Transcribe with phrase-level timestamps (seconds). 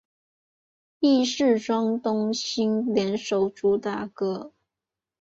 [0.99, 4.51] 亦是庄冬昕联手主打歌。